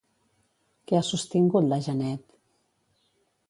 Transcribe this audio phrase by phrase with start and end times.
[0.91, 2.27] Què ha sostingut la Janet?